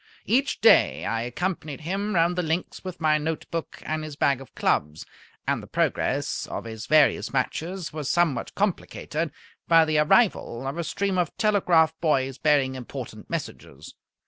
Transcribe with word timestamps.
Each 0.25 0.59
day 0.59 1.05
I 1.05 1.21
accompanied 1.21 1.81
him 1.81 2.15
round 2.15 2.35
the 2.35 2.41
links 2.41 2.83
with 2.83 2.99
my 2.99 3.19
note 3.19 3.45
book 3.51 3.83
and 3.85 4.03
his 4.03 4.15
bag 4.15 4.41
of 4.41 4.55
clubs, 4.55 5.05
and 5.47 5.61
the 5.61 5.67
progress 5.67 6.47
of 6.47 6.63
his 6.63 6.87
various 6.87 7.31
matches 7.31 7.93
was 7.93 8.09
somewhat 8.09 8.55
complicated 8.55 9.31
by 9.67 9.85
the 9.85 9.99
arrival 9.99 10.65
of 10.65 10.79
a 10.79 10.83
stream 10.83 11.19
of 11.19 11.37
telegraph 11.37 11.93
boys 12.01 12.39
bearing 12.39 12.73
important 12.73 13.29
messages. 13.29 13.93